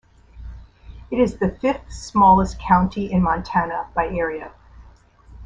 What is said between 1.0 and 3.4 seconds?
It is the fifth-smallest county in